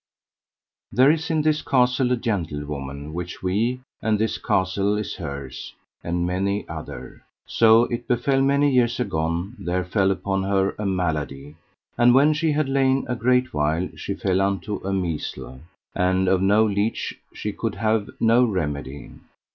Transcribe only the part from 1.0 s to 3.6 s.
is in this castle a gentlewoman which